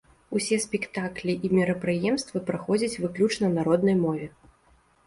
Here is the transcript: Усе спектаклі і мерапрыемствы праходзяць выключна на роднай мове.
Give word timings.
Усе 0.37 0.57
спектаклі 0.63 1.35
і 1.49 1.53
мерапрыемствы 1.57 2.43
праходзяць 2.51 2.99
выключна 3.07 3.55
на 3.59 3.69
роднай 3.71 3.97
мове. 4.07 4.27